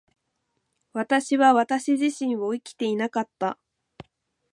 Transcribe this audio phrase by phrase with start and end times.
[0.93, 3.59] 私は私自身を生きていなかった。